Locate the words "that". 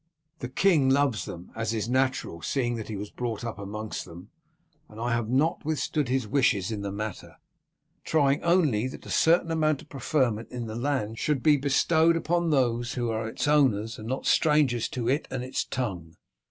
2.77-2.87, 8.87-9.05